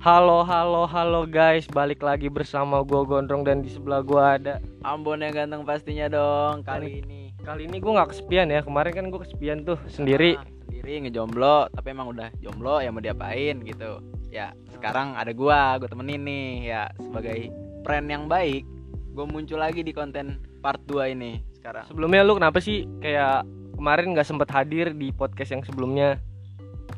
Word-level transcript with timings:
Halo 0.00 0.48
halo 0.48 0.88
halo 0.88 1.28
guys, 1.28 1.68
balik 1.68 2.00
lagi 2.00 2.32
bersama 2.32 2.80
gua 2.80 3.04
Gondrong 3.04 3.44
dan 3.44 3.60
di 3.60 3.68
sebelah 3.68 4.00
gua 4.00 4.40
ada. 4.40 4.56
Ambon 4.80 5.20
yang 5.20 5.36
ganteng 5.36 5.60
pastinya 5.68 6.08
dong 6.08 6.64
kali 6.64 7.04
ini. 7.04 7.36
Kali 7.44 7.68
ini 7.68 7.84
gua 7.84 8.00
nggak 8.00 8.16
kesepian 8.16 8.48
ya. 8.48 8.64
Kemarin 8.64 8.96
kan 8.96 9.04
gua 9.12 9.20
kesepian 9.20 9.60
tuh 9.68 9.76
sendiri. 9.92 10.40
Ah, 10.40 10.48
sendiri 10.64 11.04
ngejomblo, 11.04 11.68
tapi 11.76 11.92
emang 11.92 12.16
udah 12.16 12.32
jomblo 12.40 12.80
ya 12.80 12.88
mau 12.88 13.04
diapain 13.04 13.60
gitu. 13.60 14.00
Ya, 14.32 14.56
sekarang 14.72 15.20
ada 15.20 15.36
gua, 15.36 15.76
gua 15.76 15.92
temenin 15.92 16.24
nih 16.24 16.72
ya 16.72 16.88
sebagai 16.96 17.52
friend 17.84 18.08
yang 18.08 18.24
baik. 18.24 18.64
Gua 19.12 19.28
muncul 19.28 19.60
lagi 19.60 19.84
di 19.84 19.92
konten 19.92 20.40
part 20.64 20.80
2 20.88 21.12
ini 21.12 21.44
sekarang. 21.60 21.84
Sebelumnya 21.84 22.24
lu 22.24 22.40
kenapa 22.40 22.56
sih 22.56 22.88
kayak 23.04 23.44
kemarin 23.76 24.16
nggak 24.16 24.24
sempet 24.24 24.48
hadir 24.48 24.96
di 24.96 25.12
podcast 25.12 25.52
yang 25.52 25.60
sebelumnya? 25.60 26.16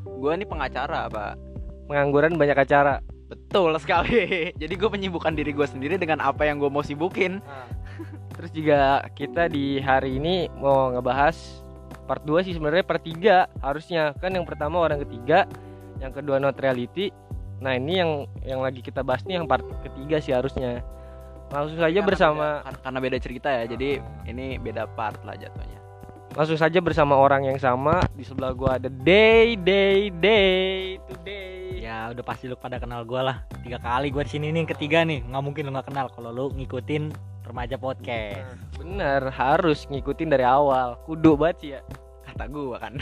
Gua 0.07 0.39
nih 0.39 0.47
pengacara, 0.47 1.11
Pak. 1.11 1.52
Pengangguran 1.87 2.37
banyak 2.37 2.59
acara. 2.59 3.01
Betul 3.27 3.73
sekali. 3.81 4.49
Jadi 4.63 4.75
gue 4.77 4.91
menyibukkan 4.91 5.33
diri 5.33 5.51
gue 5.51 5.65
sendiri 5.65 5.97
dengan 5.97 6.21
apa 6.21 6.45
yang 6.45 6.61
gue 6.61 6.69
mau 6.69 6.85
sibukin. 6.85 7.41
Terus 8.37 8.51
juga 8.53 8.81
kita 9.13 9.49
di 9.49 9.79
hari 9.79 10.17
ini 10.17 10.49
mau 10.57 10.93
ngebahas 10.93 11.37
part 12.05 12.25
2 12.25 12.45
sih 12.45 12.53
sebenarnya 12.57 12.85
part 12.85 13.01
3 13.01 13.63
harusnya 13.63 14.13
kan 14.19 14.35
yang 14.35 14.45
pertama 14.45 14.83
orang 14.83 15.01
ketiga, 15.07 15.47
yang 16.03 16.11
kedua 16.11 16.37
not 16.37 16.59
reality. 16.59 17.09
Nah, 17.63 17.79
ini 17.79 18.03
yang 18.03 18.11
yang 18.43 18.59
lagi 18.59 18.83
kita 18.83 19.07
bahas 19.07 19.23
nih 19.23 19.39
yang 19.39 19.47
part 19.47 19.63
ketiga 19.87 20.19
sih 20.19 20.35
harusnya. 20.35 20.83
Langsung 21.53 21.79
saja 21.79 21.93
Karena 21.95 22.09
bersama 22.09 22.47
beda- 22.65 22.81
karena 22.83 22.99
beda 22.99 23.19
cerita 23.21 23.49
ya. 23.53 23.65
Jadi 23.69 24.01
ini 24.27 24.57
beda 24.59 24.89
part 24.89 25.21
lah 25.23 25.37
jatuhnya. 25.37 25.79
langsung 26.33 26.57
saja 26.57 26.81
bersama 26.81 27.13
orang 27.13 27.45
yang 27.45 27.61
sama 27.61 28.01
di 28.17 28.25
sebelah 28.25 28.57
gua 28.57 28.81
ada 28.81 28.89
Day 28.89 29.53
Day 29.53 30.09
Day 30.09 30.97
Today. 31.05 31.52
Ya 32.03 32.11
udah 32.11 32.27
pasti 32.27 32.51
lu 32.51 32.59
pada 32.59 32.83
kenal 32.83 33.07
gua 33.07 33.23
lah 33.23 33.37
Tiga 33.63 33.79
kali 33.79 34.11
gua 34.11 34.27
di 34.27 34.35
sini 34.35 34.51
nih 34.51 34.67
ketiga 34.75 35.07
nih 35.07 35.23
nggak 35.23 35.39
mungkin 35.39 35.71
lu 35.71 35.79
nggak 35.79 35.87
kenal 35.87 36.11
kalau 36.11 36.35
lu 36.35 36.51
ngikutin 36.51 37.15
remaja 37.47 37.79
podcast 37.79 38.59
Bener, 38.75 39.31
harus 39.31 39.87
ngikutin 39.87 40.35
dari 40.35 40.43
awal. 40.43 40.99
Kudu 41.07 41.39
banget 41.39 41.57
sih 41.63 41.71
ya. 41.79 41.81
Kata 42.27 42.51
gue 42.51 42.75
kan. 42.75 42.99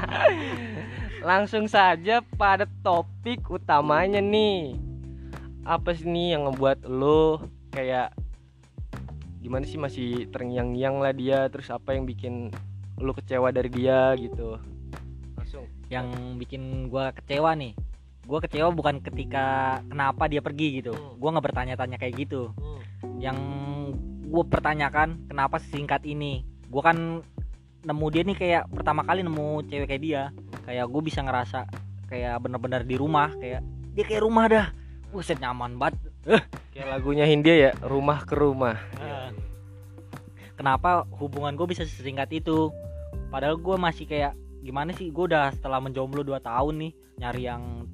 Langsung 1.28 1.68
saja 1.68 2.24
pada 2.40 2.64
topik 2.80 3.44
utamanya 3.52 4.24
nih. 4.24 4.80
Apa 5.68 5.92
sih 5.92 6.08
nih 6.08 6.32
yang 6.32 6.48
ngebuat 6.48 6.88
lo 6.88 7.44
kayak 7.76 8.16
gimana 9.44 9.68
sih 9.68 9.76
masih 9.76 10.32
terngiang-ngiang 10.32 11.04
lah 11.04 11.12
dia 11.12 11.44
terus 11.52 11.68
apa 11.68 11.92
yang 11.92 12.08
bikin 12.08 12.48
lo 12.96 13.12
kecewa 13.12 13.52
dari 13.52 13.68
dia 13.68 14.16
gitu. 14.16 14.56
Langsung. 15.36 15.68
Yang 15.92 16.08
bikin 16.40 16.88
gua 16.88 17.12
kecewa 17.12 17.52
nih 17.52 17.76
Gua 18.24 18.38
kecewa 18.40 18.72
bukan 18.72 19.04
ketika 19.04 19.78
kenapa 19.86 20.28
dia 20.28 20.40
pergi 20.40 20.80
gitu. 20.80 20.92
Hmm. 20.96 21.20
Gua 21.20 21.28
nggak 21.36 21.46
bertanya-tanya 21.52 21.96
kayak 22.00 22.14
gitu. 22.16 22.50
Yang 23.20 23.38
gua 24.28 24.44
pertanyakan 24.48 25.28
kenapa 25.28 25.60
singkat 25.60 26.02
ini? 26.08 26.44
Gua 26.72 26.82
kan 26.90 27.22
nemu 27.84 28.06
dia 28.08 28.22
nih 28.24 28.36
kayak 28.36 28.62
pertama 28.72 29.04
kali 29.04 29.20
nemu 29.20 29.68
cewek 29.68 29.86
kayak 29.92 30.02
dia. 30.02 30.22
Kayak 30.64 30.88
gue 30.88 31.02
bisa 31.04 31.20
ngerasa 31.20 31.68
kayak 32.08 32.40
bener-bener 32.40 32.88
di 32.88 32.96
rumah 32.96 33.28
Kayak 33.36 33.60
dia 33.92 34.04
kayak 34.08 34.22
rumah 34.24 34.44
dah. 34.48 34.66
Buset 35.12 35.38
nyaman 35.38 35.76
banget. 35.76 36.00
Kayak 36.74 36.88
lagunya 36.90 37.28
Hindia 37.28 37.54
ya, 37.54 37.70
rumah 37.86 38.26
ke 38.26 38.34
rumah. 38.34 38.74
Ah. 38.98 39.30
kenapa 40.58 41.06
hubungan 41.18 41.54
gue 41.54 41.66
bisa 41.70 41.86
sesingkat 41.86 42.30
itu? 42.34 42.72
Padahal 43.30 43.58
gue 43.58 43.76
masih 43.78 44.10
kayak 44.10 44.34
gimana 44.64 44.90
sih? 44.96 45.14
Gue 45.14 45.30
udah 45.30 45.54
setelah 45.54 45.78
menjomblo 45.78 46.26
2 46.26 46.42
tahun 46.42 46.74
nih 46.82 46.92
nyari 47.22 47.42
yang 47.46 47.86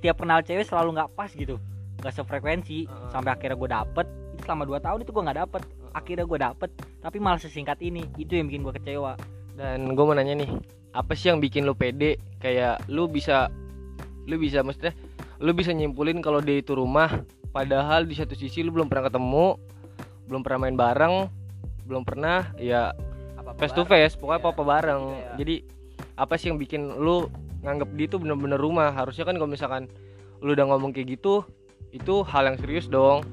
setiap 0.00 0.24
kenal 0.24 0.40
cewek 0.40 0.64
selalu 0.64 0.96
nggak 0.96 1.12
pas 1.12 1.28
gitu 1.28 1.60
nggak 2.00 2.14
sefrekuensi 2.16 2.88
Heeh. 2.88 3.10
sampai 3.12 3.36
akhirnya 3.36 3.60
gue 3.60 3.68
dapet 3.68 4.06
itu 4.32 4.42
selama 4.48 4.64
2 4.64 4.80
tahun 4.80 4.98
itu 5.04 5.10
gue 5.12 5.22
nggak 5.28 5.38
dapet 5.44 5.62
akhirnya 5.92 6.24
gue 6.24 6.38
dapet 6.40 6.70
tapi 7.04 7.16
malah 7.20 7.36
sesingkat 7.36 7.76
ini 7.84 8.08
itu 8.16 8.32
yang 8.32 8.48
bikin 8.48 8.64
gue 8.64 8.74
kecewa 8.80 9.12
Dan 9.60 9.92
gue 9.92 10.04
mau 10.08 10.16
nanya 10.16 10.40
nih, 10.40 10.48
apa 10.96 11.12
sih 11.12 11.28
yang 11.28 11.36
bikin 11.36 11.68
lu 11.68 11.76
pede? 11.76 12.16
Kayak 12.40 12.80
lu 12.88 13.04
bisa, 13.04 13.52
lu 14.24 14.40
bisa 14.40 14.64
maksudnya, 14.64 14.96
lu 15.36 15.52
bisa 15.52 15.76
nyimpulin 15.76 16.24
kalau 16.24 16.40
dia 16.40 16.64
itu 16.64 16.72
rumah, 16.72 17.20
padahal 17.52 18.08
di 18.08 18.16
satu 18.16 18.32
sisi 18.32 18.64
lu 18.64 18.72
belum 18.72 18.88
pernah 18.88 19.12
ketemu, 19.12 19.60
belum 20.32 20.40
pernah 20.40 20.58
main 20.64 20.76
bareng, 20.80 21.28
belum 21.84 22.08
pernah 22.08 22.48
ya 22.56 22.96
face 23.60 23.76
to 23.76 23.84
face, 23.84 24.16
pokoknya 24.16 24.40
Iya. 24.40 24.44
apa-apa 24.48 24.62
bareng. 24.64 25.02
Iya. 25.12 25.32
Jadi 25.44 25.56
apa 26.16 26.34
sih 26.40 26.46
yang 26.48 26.56
bikin 26.56 26.82
lu 26.96 27.28
nganggep 27.60 27.88
dia 27.96 28.06
itu 28.08 28.16
bener-bener 28.16 28.58
rumah? 28.60 28.92
Harusnya 28.92 29.24
kan 29.28 29.36
kalau 29.36 29.50
misalkan 29.50 29.86
lu 30.40 30.56
udah 30.56 30.66
ngomong 30.72 30.96
kayak 30.96 31.20
gitu, 31.20 31.44
itu 31.92 32.24
hal 32.24 32.48
yang 32.48 32.56
serius 32.60 32.88
dong. 32.88 33.24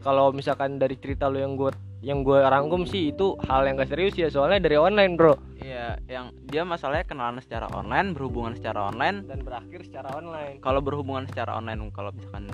Kalau 0.00 0.32
misalkan 0.32 0.80
dari 0.80 0.96
cerita 0.96 1.28
lu 1.28 1.38
yang 1.38 1.54
gue 1.54 1.70
yang 2.00 2.24
gue 2.24 2.40
rangkum 2.40 2.88
sih 2.88 3.12
itu 3.12 3.36
hal 3.44 3.68
yang 3.68 3.76
gak 3.76 3.92
serius 3.92 4.16
ya 4.16 4.32
soalnya 4.32 4.64
dari 4.64 4.80
online 4.80 5.20
bro 5.20 5.36
Iya, 5.60 6.00
yang 6.08 6.32
dia 6.48 6.64
masalahnya 6.64 7.04
kenalan 7.04 7.36
secara 7.44 7.68
online, 7.76 8.16
berhubungan 8.16 8.56
secara 8.56 8.88
online. 8.88 9.28
dan 9.28 9.44
berakhir 9.44 9.84
secara 9.84 10.08
online. 10.16 10.56
Kalau 10.64 10.80
berhubungan 10.80 11.28
secara 11.28 11.60
online, 11.60 11.92
kalau 11.92 12.08
misalkan 12.16 12.48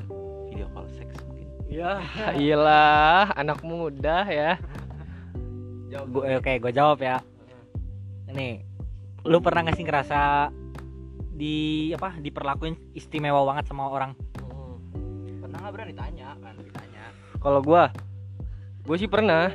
video 0.51 0.67
call 0.75 0.91
seks 0.91 1.15
mungkin. 1.23 1.47
Ya, 1.71 2.03
iyalah 2.43 3.31
anak 3.39 3.63
muda 3.63 4.27
ya. 4.27 4.59
gue 5.87 6.43
oke 6.43 6.53
gue 6.61 6.73
jawab 6.75 6.99
ya 6.99 7.23
nih 8.37 8.61
lu 9.27 9.41
pernah 9.41 9.65
gak 9.67 9.81
sih 9.81 9.87
ngerasa 9.87 10.51
di 11.37 11.93
apa 11.93 12.17
diperlakuin 12.17 12.97
istimewa 12.97 13.45
banget 13.45 13.69
sama 13.69 13.93
orang 13.93 14.17
Pernah 15.47 15.59
nggak 15.63 15.75
berani 15.79 15.95
tanya 15.95 16.35
kan? 16.43 16.59
Ditanya. 16.59 17.05
Kalau 17.39 17.61
gua, 17.63 17.95
gua 18.83 18.97
sih 18.99 19.07
pernah. 19.07 19.55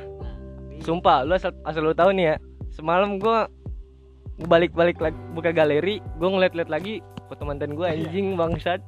Sumpah, 0.80 1.22
lu 1.22 1.36
asal, 1.36 1.52
asal 1.68 1.84
lu 1.84 1.92
tahu 1.92 2.16
nih 2.16 2.32
ya. 2.32 2.36
Semalam 2.72 3.20
gua 3.20 3.46
balik-balik 4.48 4.96
lagi 4.98 5.14
buka 5.36 5.52
galeri, 5.52 6.00
gua 6.16 6.32
ngeliat-liat 6.32 6.72
lagi 6.72 7.04
foto 7.28 7.44
mantan 7.44 7.76
gua 7.76 7.92
anjing 7.92 8.40
bangsat. 8.40 8.80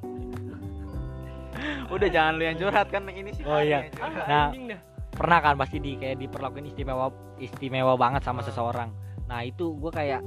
Udah 1.92 2.08
jangan 2.08 2.40
lu 2.40 2.48
yang 2.48 2.56
curhat 2.56 2.88
kan 2.88 3.04
ini 3.12 3.30
sih. 3.36 3.44
Oh, 3.44 3.60
iya. 3.60 3.86
Nah, 4.00 4.48
anjing 4.48 4.72
dah. 4.72 4.80
pernah 5.14 5.38
kan 5.44 5.54
pasti 5.54 5.78
di 5.78 5.94
kayak 5.94 6.18
diperlakuin 6.18 6.66
istimewa 6.72 7.12
istimewa 7.38 7.94
banget 7.94 8.26
sama 8.26 8.42
seseorang 8.42 8.90
nah 9.24 9.40
itu 9.46 9.78
gue 9.78 9.88
kayak 9.94 10.20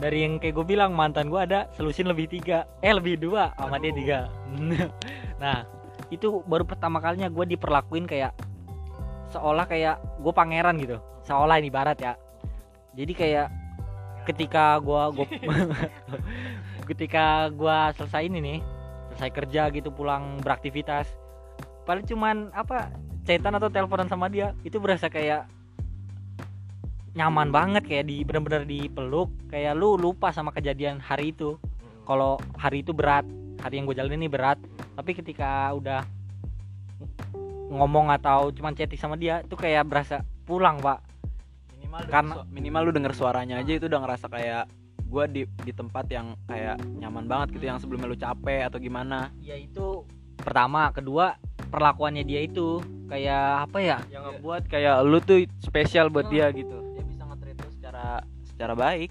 dari 0.00 0.24
yang 0.24 0.40
kayak 0.40 0.56
gue 0.56 0.66
bilang 0.66 0.96
mantan 0.96 1.28
gue 1.28 1.36
ada 1.36 1.68
selusin 1.76 2.08
lebih 2.08 2.26
tiga. 2.26 2.64
Eh 2.80 2.90
lebih 2.90 3.20
dua 3.20 3.52
sama 3.60 3.76
dia 3.76 3.92
tiga. 3.92 4.18
Nah 5.40 5.64
itu 6.12 6.44
baru 6.44 6.68
pertama 6.68 7.00
kalinya 7.00 7.28
gue 7.32 7.56
diperlakuin 7.56 8.04
kayak 8.04 8.36
seolah 9.32 9.68
kayak 9.68 10.00
gue 10.20 10.32
pangeran 10.32 10.76
gitu. 10.80 10.96
Seolah 11.24 11.60
ini 11.60 11.68
barat 11.68 12.00
ya. 12.00 12.12
Jadi 12.96 13.12
kayak 13.12 13.48
ketika 14.24 14.80
gue 14.80 15.02
gue 15.20 15.26
ketika 16.92 17.48
gue 17.52 17.78
selesai 17.96 18.24
ini 18.24 18.38
nih 18.40 18.58
selesai 19.12 19.30
kerja 19.32 19.62
gitu 19.72 19.92
pulang 19.92 20.40
beraktivitas 20.44 21.08
paling 21.88 22.04
cuman 22.04 22.52
apa 22.52 22.92
chatan 23.24 23.56
atau 23.56 23.72
teleponan 23.72 24.08
sama 24.08 24.28
dia 24.28 24.52
itu 24.62 24.76
berasa 24.76 25.08
kayak 25.08 25.48
nyaman 27.12 27.50
banget 27.50 27.82
kayak 27.86 28.06
di 28.06 28.22
bener-bener 28.22 28.62
dipeluk. 28.62 29.30
Kayak 29.50 29.74
lu 29.78 29.98
lupa 29.98 30.30
sama 30.30 30.54
kejadian 30.54 31.02
hari 31.02 31.34
itu. 31.34 31.58
Kalau 32.06 32.38
hari 32.58 32.82
itu 32.82 32.90
berat 32.94 33.26
hari 33.60 33.76
yang 33.78 33.84
gue 33.86 33.96
jalanin 33.96 34.24
ini 34.24 34.30
berat. 34.30 34.56
Tapi 34.96 35.12
ketika 35.14 35.70
udah 35.76 36.02
ngomong 37.70 38.10
atau 38.10 38.50
cuman 38.50 38.74
chatting 38.74 38.98
sama 38.98 39.14
dia 39.14 39.46
itu 39.46 39.54
kayak 39.54 39.86
berasa 39.86 40.26
pulang 40.42 40.82
pak. 40.82 40.98
Minimal 41.78 42.00
Karena- 42.10 42.42
minimal 42.50 42.82
lu 42.90 42.92
denger 42.98 43.14
suaranya 43.14 43.62
aja 43.62 43.72
itu 43.78 43.86
udah 43.86 44.00
ngerasa 44.02 44.26
kayak 44.26 44.64
gua 45.06 45.26
di 45.26 45.46
di 45.66 45.72
tempat 45.74 46.06
yang 46.10 46.34
kayak 46.46 46.78
nyaman 46.98 47.26
banget 47.26 47.58
gitu 47.58 47.64
yang 47.66 47.78
sebelumnya 47.78 48.10
lu 48.10 48.18
capek 48.18 48.66
atau 48.66 48.78
gimana. 48.82 49.30
ya 49.38 49.54
itu 49.54 50.02
pertama. 50.34 50.90
Kedua 50.90 51.38
perlakuannya 51.70 52.26
dia 52.26 52.42
itu 52.42 52.82
kayak 53.06 53.70
apa 53.70 53.78
ya? 53.78 53.98
Yang 54.10 54.22
ngebuat 54.34 54.62
kayak 54.66 54.94
lu 55.06 55.18
tuh 55.22 55.46
spesial 55.62 56.10
buat 56.10 56.26
dia 56.26 56.50
gitu. 56.50 56.89
Secara 58.00 58.24
secara 58.48 58.74
baik. 58.76 59.10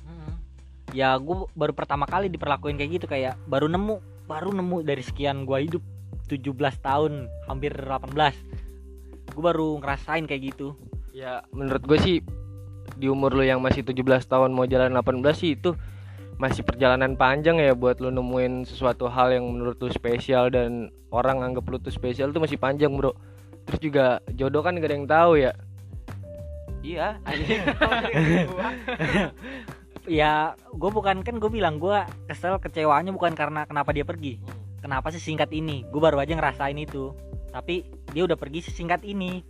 ya 0.90 1.14
gue 1.22 1.46
baru 1.54 1.74
pertama 1.78 2.10
kali 2.10 2.34
diperlakuin 2.34 2.74
kayak 2.74 2.92
gitu 2.98 3.06
kayak 3.06 3.38
baru 3.46 3.70
nemu 3.70 4.26
baru 4.26 4.50
nemu 4.50 4.82
dari 4.82 5.06
sekian 5.06 5.46
gua 5.46 5.62
hidup 5.62 5.86
17 6.26 6.50
tahun 6.82 7.30
hampir 7.46 7.78
18 7.78 8.10
gue 9.30 9.44
baru 9.46 9.78
ngerasain 9.78 10.26
kayak 10.26 10.54
gitu 10.54 10.74
Ya, 11.20 11.44
menurut 11.52 11.84
gue 11.84 12.00
sih 12.00 12.18
di 12.96 13.12
umur 13.12 13.36
lu 13.36 13.44
yang 13.44 13.60
masih 13.60 13.84
17 13.84 14.02
tahun 14.30 14.56
mau 14.56 14.64
jalan 14.64 14.96
18 14.96 15.20
sih 15.36 15.60
itu 15.60 15.76
masih 16.40 16.64
perjalanan 16.64 17.20
panjang 17.20 17.60
ya 17.60 17.76
buat 17.76 18.00
lu 18.00 18.08
nemuin 18.08 18.64
sesuatu 18.64 19.12
hal 19.12 19.36
yang 19.36 19.44
menurut 19.44 19.76
lu 19.84 19.92
spesial 19.92 20.48
dan 20.48 20.88
orang 21.12 21.44
anggap 21.44 21.68
lu 21.68 21.76
tuh 21.76 21.92
spesial 21.92 22.32
tuh 22.32 22.40
masih 22.40 22.56
panjang, 22.56 22.96
Bro. 22.96 23.12
Terus 23.68 23.80
juga 23.84 24.06
jodoh 24.32 24.64
kan 24.64 24.80
gak 24.80 24.88
ada 24.88 24.96
yang 24.96 25.10
tahu 25.12 25.32
ya. 25.44 25.52
Iya, 26.80 27.20
anjing. 27.28 27.62
ya 30.10 30.58
gue 30.58 30.90
bukan 30.90 31.22
kan 31.22 31.36
gue 31.38 31.52
bilang 31.52 31.78
gue 31.78 32.02
kesel 32.26 32.58
kecewanya 32.58 33.12
bukan 33.12 33.36
karena 33.36 33.68
kenapa 33.68 33.92
dia 33.92 34.08
pergi. 34.08 34.40
Kenapa 34.80 35.12
sih 35.12 35.20
singkat 35.20 35.52
ini? 35.52 35.84
Gue 35.92 36.00
baru 36.00 36.24
aja 36.24 36.32
ngerasain 36.40 36.80
itu. 36.80 37.12
Tapi 37.52 37.84
dia 38.16 38.24
udah 38.24 38.40
pergi 38.40 38.64
sesingkat 38.64 39.04
ini. 39.04 39.44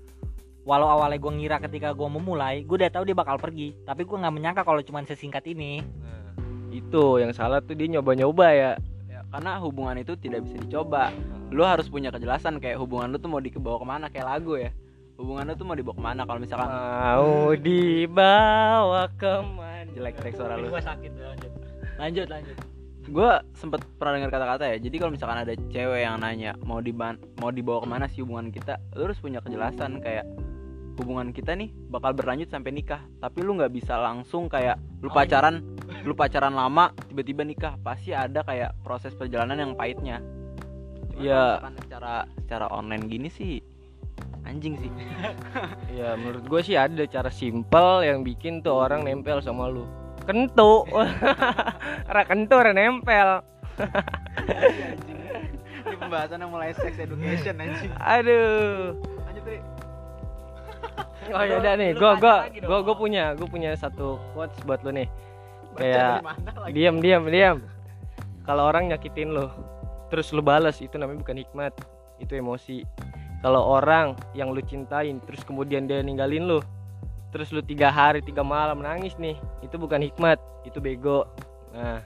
Walau 0.66 0.90
awalnya 0.90 1.22
gue 1.22 1.32
ngira 1.38 1.58
ketika 1.62 1.94
gue 1.94 2.10
memulai 2.10 2.66
gue 2.66 2.76
udah 2.82 2.90
tahu 2.90 3.06
dia 3.06 3.18
bakal 3.18 3.38
pergi. 3.38 3.78
Tapi 3.86 4.10
gue 4.10 4.18
nggak 4.18 4.34
menyangka 4.34 4.62
kalau 4.66 4.82
cuman 4.82 5.06
sesingkat 5.06 5.46
ini. 5.46 5.86
Nah, 6.02 6.34
itu 6.74 7.22
yang 7.22 7.30
salah 7.30 7.62
tuh 7.62 7.78
dia 7.78 7.86
nyoba-nyoba 7.94 8.48
ya. 8.50 8.72
Ya, 9.06 9.22
karena 9.30 9.62
hubungan 9.62 10.02
itu 10.02 10.18
tidak 10.18 10.50
bisa 10.50 10.58
dicoba. 10.66 11.14
Lu 11.54 11.62
harus 11.62 11.86
punya 11.94 12.10
kejelasan 12.10 12.58
kayak 12.58 12.82
hubungan 12.82 13.14
lu 13.14 13.22
tuh 13.22 13.30
mau 13.30 13.42
dibawa 13.42 13.78
ke 13.78 13.86
mana 13.86 14.06
kayak 14.10 14.28
lagu 14.28 14.58
ya 14.58 14.74
hubungan 15.20 15.52
lu 15.52 15.54
tuh 15.54 15.68
mau 15.68 15.76
dibawa 15.76 15.96
ke 15.96 16.04
mana 16.04 16.22
kalau 16.24 16.40
misalkan? 16.40 16.68
Mau 16.72 17.52
dibawa 17.54 19.04
ke 19.14 19.34
mana? 19.44 19.92
Jelek 19.92 20.16
track 20.16 20.34
suara 20.34 20.56
lu. 20.56 20.72
Sakit 20.72 21.12
lanjut. 21.14 21.52
Lanjut 22.00 22.28
lanjut. 22.28 22.58
Gue 23.10 23.32
sempet 23.52 23.82
pernah 23.98 24.16
dengar 24.16 24.30
kata-kata 24.30 24.70
ya 24.70 24.78
jadi 24.78 24.96
kalau 24.96 25.12
misalkan 25.12 25.42
ada 25.42 25.54
cewek 25.74 26.06
yang 26.06 26.22
nanya 26.22 26.54
mau 26.62 26.78
diban 26.78 27.18
mau 27.42 27.50
dibawa 27.50 27.82
ke 27.82 27.88
mana 27.90 28.06
sih 28.08 28.22
hubungan 28.22 28.48
kita? 28.48 28.78
Lu 28.94 29.10
harus 29.10 29.18
punya 29.18 29.42
kejelasan 29.42 30.00
kayak 30.00 30.24
hubungan 30.96 31.32
kita 31.32 31.56
nih 31.56 31.72
bakal 31.90 32.12
berlanjut 32.12 32.52
sampai 32.52 32.76
nikah 32.76 33.00
tapi 33.18 33.40
lu 33.40 33.56
nggak 33.56 33.72
bisa 33.72 33.96
langsung 33.96 34.46
kayak 34.46 34.76
lu 35.00 35.08
Oh, 35.08 35.16
pacaran 35.16 35.64
lu 36.08 36.14
pacaran 36.14 36.52
lama 36.54 36.92
tiba-tiba 37.08 37.42
nikah 37.44 37.74
pasti 37.80 38.12
ada 38.14 38.44
kayak 38.44 38.78
proses 38.84 39.12
perjalanan 39.12 39.58
yang 39.58 39.74
pahitnya. 39.74 40.20
Cuman 41.10 41.20
Iya. 41.20 41.42
misalkan 41.60 41.76
secara 41.84 42.14
secara 42.40 42.66
online 42.70 43.04
gini 43.10 43.28
sih 43.28 43.58
anjing 44.50 44.76
sih. 44.82 44.92
Ya 46.00 46.16
menurut 46.16 46.46
gue 46.48 46.62
sih 46.64 46.76
ada 46.80 47.04
cara 47.06 47.30
simpel 47.30 48.06
yang 48.08 48.24
bikin 48.24 48.64
tuh 48.66 48.74
orang 48.74 49.06
nempel 49.06 49.44
sama 49.44 49.70
lu. 49.70 49.86
Kentu. 50.26 50.86
Ora 52.10 52.22
kentu 52.26 52.54
ora 52.56 52.72
nempel. 52.72 53.42
Ini 55.90 55.96
pembahasan 55.98 56.40
yang 56.42 56.52
mulai 56.54 56.72
sex 56.78 56.98
education 57.02 57.58
anjing. 57.58 57.92
Aduh. 57.98 58.94
Lanjut 59.26 59.44
Tri. 59.46 59.60
Oh 61.30 61.46
ya 61.46 61.62
udah 61.62 61.78
nih 61.78 61.94
gue 61.94 62.12
gue 62.18 62.36
gue 62.66 62.80
gue 62.90 62.96
punya 62.98 63.38
gue 63.38 63.46
punya 63.46 63.78
satu 63.78 64.18
quotes 64.34 64.58
buat 64.66 64.82
lu 64.82 64.98
nih. 64.98 65.10
Kayak 65.78 66.26
diam 66.74 66.98
diam 66.98 67.30
diam. 67.30 67.58
Kalau 68.50 68.66
orang 68.66 68.90
nyakitin 68.90 69.30
lu 69.30 69.46
terus 70.10 70.34
lu 70.34 70.42
balas 70.42 70.82
itu 70.82 70.98
namanya 70.98 71.22
bukan 71.22 71.38
hikmat 71.38 71.74
itu 72.18 72.34
emosi 72.34 72.82
kalau 73.40 73.80
orang 73.80 74.20
yang 74.36 74.52
lu 74.52 74.60
cintain 74.64 75.24
terus 75.24 75.42
kemudian 75.48 75.88
dia 75.88 76.04
ninggalin 76.04 76.44
lu 76.44 76.60
terus 77.32 77.54
lu 77.56 77.64
tiga 77.64 77.88
hari 77.94 78.20
tiga 78.20 78.44
malam 78.44 78.84
nangis 78.84 79.16
nih 79.16 79.38
itu 79.62 79.76
bukan 79.78 80.02
hikmat 80.02 80.42
itu 80.66 80.82
bego. 80.82 81.30
Nah 81.72 82.04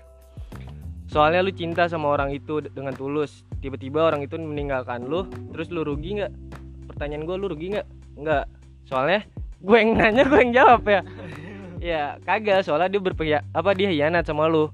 soalnya 1.10 1.46
lu 1.46 1.54
cinta 1.54 1.88
sama 1.90 2.12
orang 2.14 2.34
itu 2.34 2.62
dengan 2.74 2.94
tulus. 2.94 3.46
Tiba-tiba 3.64 4.12
orang 4.12 4.22
itu 4.26 4.36
meninggalkan 4.36 5.08
lu 5.08 5.26
terus 5.56 5.72
lu 5.72 5.82
rugi 5.82 6.22
nggak? 6.22 6.34
Pertanyaan 6.92 7.24
gue 7.26 7.36
lu 7.40 7.48
rugi 7.50 7.68
nggak? 7.78 7.88
Nggak. 8.20 8.46
Soalnya 8.86 9.24
gue 9.64 9.78
yang 9.80 9.92
nanya 9.96 10.24
gue 10.28 10.40
yang 10.44 10.54
jawab 10.54 10.82
ya. 10.86 11.02
Ya 11.84 12.04
kagak 12.28 12.68
soalnya 12.68 12.92
dia 12.94 13.02
berpihak 13.02 13.42
apa 13.56 13.72
dia 13.74 13.90
hianat 13.90 14.28
sama 14.28 14.46
lu. 14.52 14.70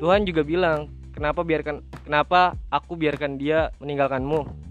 Tuhan 0.00 0.26
juga 0.26 0.42
bilang 0.42 0.88
kenapa 1.14 1.46
biarkan 1.46 1.84
kenapa 2.02 2.56
aku 2.72 2.98
biarkan 2.98 3.36
dia 3.38 3.70
meninggalkanmu 3.78 4.63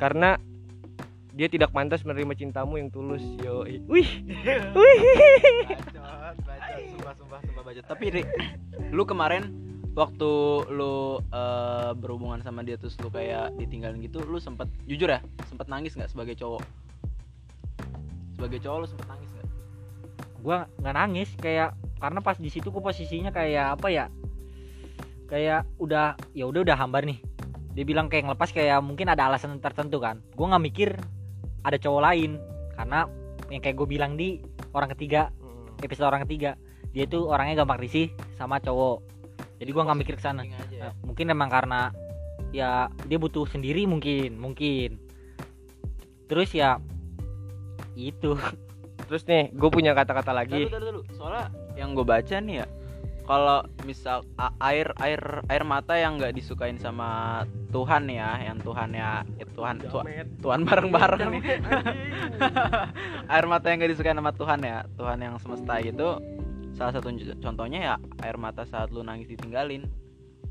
karena 0.00 0.40
dia 1.36 1.46
tidak 1.46 1.70
pantas 1.70 2.02
menerima 2.02 2.34
cintamu 2.34 2.80
yang 2.80 2.88
tulus 2.90 3.22
yo 3.44 3.62
wih. 3.86 4.10
Wih. 4.80 5.00
Bacot 5.62 6.36
bacot. 6.42 6.84
Sumpah 6.90 7.14
sumpah 7.14 7.38
sumpah 7.44 7.62
bacot. 7.62 7.84
Tapi 7.86 8.04
Ri, 8.10 8.22
lu 8.90 9.06
kemarin 9.06 9.52
waktu 9.94 10.32
lu 10.72 11.20
eh, 11.30 11.90
berhubungan 11.94 12.40
sama 12.42 12.66
dia 12.66 12.80
terus 12.80 12.98
lu 12.98 13.12
kayak 13.12 13.54
ditinggalin 13.60 14.00
gitu 14.02 14.22
lu 14.22 14.38
sempet 14.38 14.70
jujur 14.86 15.10
ya 15.10 15.20
sempet 15.46 15.70
nangis 15.70 15.94
nggak 15.94 16.10
sebagai 16.10 16.34
cowok? 16.34 16.64
Sebagai 18.34 18.58
cowok 18.64 18.78
lu 18.82 18.86
sempet 18.90 19.06
nangis 19.06 19.30
nggak? 19.36 19.48
Gue 20.40 20.56
nggak 20.82 20.96
nangis 20.96 21.30
kayak 21.38 21.76
karena 22.00 22.20
pas 22.24 22.36
di 22.40 22.50
situ 22.50 22.72
posisinya 22.72 23.30
kayak 23.30 23.78
apa 23.78 23.88
ya? 23.92 24.06
Kayak 25.30 25.62
udah 25.78 26.18
ya 26.34 26.50
udah 26.50 26.66
udah 26.66 26.74
hambar 26.74 27.06
nih 27.06 27.22
dia 27.70 27.84
bilang 27.86 28.10
kayak 28.10 28.26
ngelepas 28.26 28.50
kayak 28.50 28.82
mungkin 28.82 29.06
ada 29.10 29.30
alasan 29.30 29.58
tertentu 29.62 30.02
kan. 30.02 30.18
Gue 30.34 30.46
nggak 30.50 30.64
mikir 30.64 30.90
ada 31.62 31.76
cowok 31.78 32.02
lain. 32.02 32.40
Karena 32.74 33.06
yang 33.52 33.62
kayak 33.62 33.76
gue 33.78 33.88
bilang 33.88 34.18
di 34.18 34.42
orang 34.74 34.90
ketiga 34.96 35.30
episode 35.80 36.06
orang 36.06 36.26
ketiga 36.28 36.54
dia 36.90 37.06
tuh 37.06 37.30
orangnya 37.30 37.62
gampang 37.62 37.78
risih 37.78 38.10
sama 38.34 38.58
cowok. 38.58 39.02
Jadi 39.62 39.70
gue 39.70 39.82
nggak 39.86 39.98
mikir 40.02 40.14
ke 40.18 40.22
sana. 40.22 40.42
ya. 40.42 40.58
Nah, 40.80 40.92
mungkin 41.06 41.30
emang 41.30 41.50
karena 41.52 41.94
ya 42.50 42.90
dia 43.06 43.18
butuh 43.20 43.46
sendiri 43.46 43.86
mungkin 43.86 44.34
mungkin. 44.40 44.98
Terus 46.26 46.50
ya 46.50 46.82
itu. 47.94 48.34
Terus 49.06 49.22
nih 49.26 49.50
gue 49.54 49.70
punya 49.70 49.94
kata-kata 49.94 50.30
lagi. 50.34 50.66
Taruh, 50.66 50.70
taruh, 50.70 50.86
taruh. 51.02 51.04
soalnya 51.14 51.44
yang 51.78 51.94
gue 51.94 52.06
baca 52.06 52.36
nih 52.42 52.62
ya 52.62 52.66
kalau 53.30 53.62
misal 53.86 54.26
air 54.58 54.90
air 54.98 55.22
air 55.46 55.62
mata 55.62 55.94
yang 55.94 56.18
nggak 56.18 56.34
disukain 56.34 56.74
sama 56.82 57.42
Tuhan 57.70 58.10
ya 58.10 58.42
yang 58.42 58.58
Tuhan 58.58 58.90
ya 58.90 59.22
ya 59.38 59.46
Tuhan 59.54 59.78
Tuhan, 59.86 60.04
Tuhan 60.42 60.60
bareng-bareng 60.66 61.30
nih. 61.38 61.42
Air 63.34 63.46
mata 63.46 63.70
yang 63.70 63.86
gak 63.86 63.92
disukain 63.94 64.18
sama 64.18 64.34
Tuhan 64.34 64.58
ya 64.66 64.82
Tuhan 64.98 65.18
yang 65.22 65.34
semesta 65.38 65.78
gitu. 65.78 66.18
Salah 66.74 66.90
satu 66.90 67.14
contoh- 67.14 67.38
contohnya 67.38 67.78
ya 67.78 67.94
air 68.26 68.34
mata 68.34 68.66
saat 68.66 68.90
lu 68.90 69.06
nangis 69.06 69.30
ditinggalin. 69.30 69.86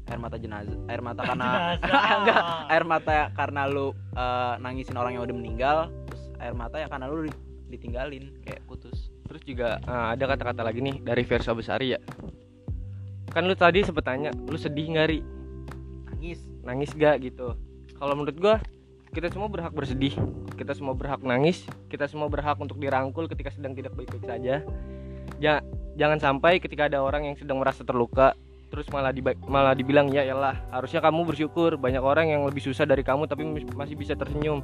Air 0.08 0.20
mata 0.24 0.40
jenazah 0.40 0.80
air 0.88 1.04
mata 1.04 1.28
karena 1.28 1.76
enggak 2.24 2.40
air 2.72 2.84
mata 2.88 3.12
ya 3.12 3.26
karena 3.36 3.68
lu 3.68 3.92
eh, 4.16 4.54
nangisin 4.64 4.96
orang 4.96 5.20
yang 5.20 5.28
udah 5.28 5.36
meninggal 5.36 5.78
terus 6.08 6.24
air 6.40 6.56
mata 6.56 6.80
ya 6.80 6.88
karena 6.88 7.12
lu 7.12 7.28
di- 7.28 7.44
ditinggalin 7.76 8.40
kayak 8.48 8.64
putus. 8.64 9.12
Terus 9.28 9.44
juga 9.44 9.84
ah, 9.84 10.16
ada 10.16 10.24
kata-kata 10.24 10.64
lagi 10.64 10.80
nih 10.80 11.04
dari 11.04 11.28
Versa 11.28 11.52
Besari 11.52 12.00
ya 12.00 12.00
kan 13.30 13.46
lu 13.46 13.54
tadi 13.54 13.86
sempet 13.86 14.06
tanya 14.06 14.34
lu 14.50 14.58
sedih 14.58 14.90
nggak 14.94 15.08
ri? 15.10 15.20
Nangis. 16.10 16.40
Nangis 16.66 16.90
gak 16.94 17.24
gitu. 17.24 17.56
Kalau 17.96 18.14
menurut 18.14 18.38
gua 18.38 18.56
kita 19.10 19.32
semua 19.32 19.50
berhak 19.50 19.74
bersedih. 19.74 20.14
Kita 20.54 20.76
semua 20.76 20.94
berhak 20.94 21.24
nangis. 21.24 21.66
Kita 21.88 22.06
semua 22.06 22.28
berhak 22.28 22.60
untuk 22.60 22.78
dirangkul 22.78 23.26
ketika 23.32 23.50
sedang 23.50 23.74
tidak 23.74 23.96
baik-baik 23.96 24.28
saja. 24.28 24.62
Ja- 25.40 25.64
jangan 25.96 26.20
sampai 26.20 26.60
ketika 26.60 26.92
ada 26.92 27.00
orang 27.00 27.32
yang 27.32 27.36
sedang 27.40 27.64
merasa 27.64 27.82
terluka 27.88 28.36
terus 28.70 28.86
malah 28.94 29.10
diba- 29.10 29.34
malah 29.50 29.74
dibilang 29.74 30.14
ya 30.14 30.22
elah 30.22 30.60
harusnya 30.70 31.02
kamu 31.02 31.26
bersyukur. 31.26 31.80
Banyak 31.80 32.04
orang 32.04 32.30
yang 32.30 32.46
lebih 32.46 32.62
susah 32.62 32.86
dari 32.86 33.02
kamu 33.02 33.26
tapi 33.26 33.48
masih 33.74 33.96
bisa 33.98 34.14
tersenyum. 34.14 34.62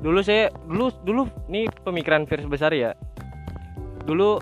Dulu 0.00 0.18
saya 0.24 0.50
dulu 0.66 0.90
dulu 1.04 1.22
nih 1.46 1.70
pemikiran 1.84 2.26
versi 2.26 2.48
besar 2.48 2.74
ya. 2.74 2.96
Dulu 4.08 4.40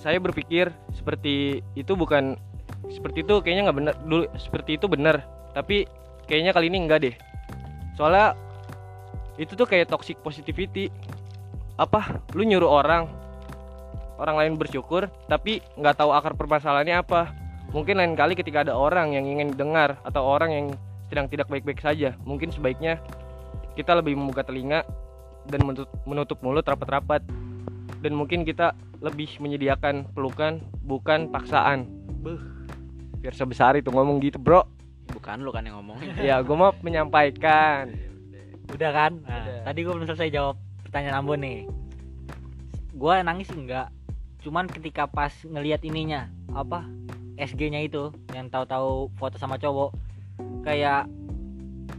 saya 0.00 0.16
berpikir 0.16 0.72
seperti 0.96 1.60
itu 1.76 1.92
bukan 1.92 2.40
seperti 2.88 3.26
itu 3.26 3.34
kayaknya 3.44 3.68
nggak 3.68 3.78
benar 3.78 3.94
dulu 4.08 4.24
seperti 4.40 4.80
itu 4.80 4.88
benar 4.88 5.20
tapi 5.52 5.84
kayaknya 6.30 6.54
kali 6.54 6.70
ini 6.70 6.78
enggak 6.86 7.00
deh. 7.02 7.14
Soalnya 7.98 8.38
itu 9.36 9.58
tuh 9.58 9.66
kayak 9.66 9.90
toxic 9.90 10.22
positivity. 10.22 10.88
Apa? 11.74 12.22
Lu 12.38 12.46
nyuruh 12.46 12.70
orang. 12.70 13.10
Orang 14.20 14.36
lain 14.36 14.54
bersyukur 14.54 15.08
tapi 15.26 15.64
nggak 15.80 15.98
tahu 15.98 16.14
akar 16.14 16.38
permasalahannya 16.38 17.02
apa. 17.02 17.34
Mungkin 17.74 17.98
lain 17.98 18.14
kali 18.14 18.36
ketika 18.36 18.62
ada 18.62 18.76
orang 18.76 19.16
yang 19.16 19.24
ingin 19.24 19.56
dengar 19.56 19.96
atau 20.04 20.22
orang 20.22 20.50
yang 20.52 20.66
sedang 21.10 21.26
tidak 21.26 21.50
baik-baik 21.50 21.82
saja 21.82 22.14
mungkin 22.22 22.54
sebaiknya 22.54 23.02
kita 23.74 23.98
lebih 23.98 24.14
membuka 24.14 24.46
telinga 24.46 24.86
dan 25.48 25.64
menutup, 26.06 26.38
mulut 26.44 26.66
rapat-rapat. 26.66 27.24
Dan 28.00 28.16
mungkin 28.16 28.44
kita 28.44 28.76
lebih 29.00 29.28
menyediakan 29.40 30.12
pelukan 30.12 30.60
bukan 30.84 31.32
paksaan. 31.32 31.88
Beuh. 32.20 32.59
Biar 33.20 33.36
sebesar 33.36 33.76
itu 33.76 33.92
ngomong 33.92 34.18
gitu 34.24 34.40
bro. 34.40 34.64
Bukan 35.12 35.44
lu 35.44 35.52
kan 35.52 35.64
yang 35.64 35.78
ngomongin. 35.80 36.16
Ya 36.18 36.40
gue 36.40 36.56
mau 36.56 36.72
menyampaikan. 36.80 37.92
Udah 38.72 38.90
kan? 38.90 39.12
Nah, 39.22 39.44
Udah. 39.44 39.60
tadi 39.68 39.78
gue 39.84 39.92
belum 39.92 40.08
selesai 40.08 40.30
jawab 40.32 40.56
pertanyaan 40.88 41.20
Ambon 41.20 41.40
nih. 41.44 41.68
Gue 42.96 43.14
nangis 43.22 43.52
enggak 43.52 43.92
cuman 44.40 44.64
ketika 44.72 45.04
pas 45.04 45.36
ngelihat 45.44 45.84
ininya 45.84 46.32
apa 46.56 46.88
SG-nya 47.36 47.84
itu 47.84 48.08
yang 48.32 48.48
tahu-tahu 48.48 49.12
foto 49.20 49.36
sama 49.36 49.60
cowok 49.60 49.92
kayak 50.64 51.04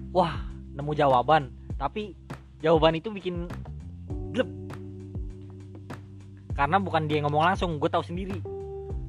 wah 0.10 0.42
nemu 0.74 0.92
jawaban. 0.98 1.54
Tapi 1.78 2.18
jawaban 2.66 2.98
itu 2.98 3.14
bikin 3.14 3.46
glep 4.34 4.50
karena 6.56 6.78
bukan 6.78 7.08
dia 7.08 7.22
yang 7.22 7.30
ngomong 7.30 7.54
langsung 7.54 7.80
gue 7.80 7.90
tahu 7.90 8.04
sendiri 8.06 8.38